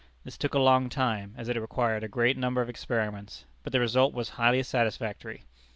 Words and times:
This 0.23 0.35
took 0.35 0.55
a 0.55 0.59
long 0.59 0.89
time, 0.89 1.35
as 1.37 1.47
it 1.47 1.61
required 1.61 2.03
a 2.03 2.07
great 2.07 2.35
number 2.35 2.59
of 2.59 2.69
experiments; 2.69 3.45
but 3.61 3.71
the 3.71 3.79
result 3.79 4.13
was 4.15 4.29
highly 4.29 4.63
satisfactory. 4.63 5.43